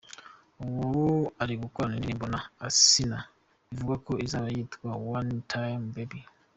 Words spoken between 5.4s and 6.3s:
time baby’.